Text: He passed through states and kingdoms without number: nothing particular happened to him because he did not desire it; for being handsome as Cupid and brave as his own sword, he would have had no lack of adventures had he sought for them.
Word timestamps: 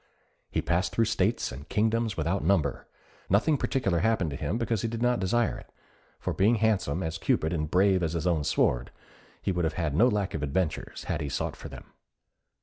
He 0.49 0.63
passed 0.63 0.93
through 0.93 1.05
states 1.05 1.51
and 1.51 1.69
kingdoms 1.69 2.17
without 2.17 2.43
number: 2.43 2.87
nothing 3.29 3.55
particular 3.55 3.99
happened 3.99 4.31
to 4.31 4.35
him 4.35 4.57
because 4.57 4.81
he 4.81 4.87
did 4.87 4.99
not 5.03 5.19
desire 5.19 5.59
it; 5.59 5.71
for 6.19 6.33
being 6.33 6.55
handsome 6.55 7.03
as 7.03 7.19
Cupid 7.19 7.53
and 7.53 7.69
brave 7.69 8.01
as 8.01 8.13
his 8.13 8.25
own 8.25 8.43
sword, 8.43 8.89
he 9.43 9.51
would 9.51 9.63
have 9.63 9.75
had 9.75 9.93
no 9.93 10.07
lack 10.07 10.33
of 10.33 10.41
adventures 10.41 11.03
had 11.03 11.21
he 11.21 11.29
sought 11.29 11.55
for 11.55 11.69
them. 11.69 11.93